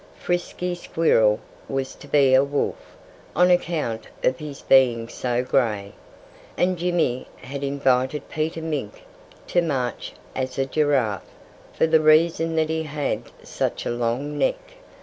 [0.17, 1.39] Frisky Squirrel
[1.69, 2.95] was to be a wolf,
[3.35, 5.93] on account of his being so gray.
[6.57, 9.03] And Jimmy had invited Peter Mink
[9.45, 11.21] to march as a giraffe,
[11.73, 14.57] for the reason that he had such a long neck.